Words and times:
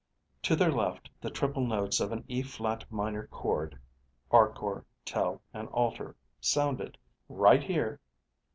_To 0.41 0.55
their 0.55 0.71
left 0.71 1.11
the 1.21 1.29
triple 1.29 1.63
notes 1.63 1.99
of 1.99 2.11
an 2.11 2.23
E 2.27 2.41
flat 2.41 2.91
minor 2.91 3.27
chord 3.27 3.77
(Arkor, 4.31 4.83
Tel, 5.05 5.43
and 5.53 5.67
Alter) 5.67 6.15
sounded: 6.39 6.97
_Right 7.29 7.61
here. 7.61 7.99